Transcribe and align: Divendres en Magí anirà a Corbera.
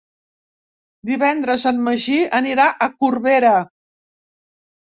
Divendres 1.09 1.67
en 1.73 1.83
Magí 1.89 2.17
anirà 2.41 2.67
a 2.73 2.89
Corbera. 3.05 3.55